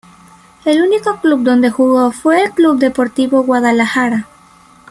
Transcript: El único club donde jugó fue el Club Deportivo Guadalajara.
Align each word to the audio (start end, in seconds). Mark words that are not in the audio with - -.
El 0.65 0.81
único 0.81 1.17
club 1.21 1.43
donde 1.43 1.69
jugó 1.69 2.11
fue 2.11 2.41
el 2.41 2.49
Club 2.53 2.79
Deportivo 2.79 3.43
Guadalajara. 3.43 4.27